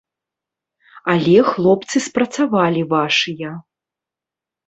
Але 1.15 1.33
хлопцы 1.49 2.01
спрацавалі 2.07 2.81
вашыя. 2.95 3.49